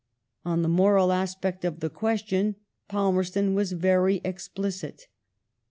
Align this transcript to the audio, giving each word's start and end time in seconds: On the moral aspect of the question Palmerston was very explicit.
On 0.43 0.63
the 0.63 0.67
moral 0.67 1.11
aspect 1.11 1.63
of 1.63 1.79
the 1.79 1.87
question 1.91 2.55
Palmerston 2.87 3.53
was 3.53 3.73
very 3.73 4.19
explicit. 4.25 5.05